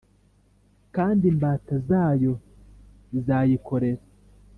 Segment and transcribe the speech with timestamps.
[0.95, 2.33] kandi imbata zayo
[3.11, 4.03] zizayikorera.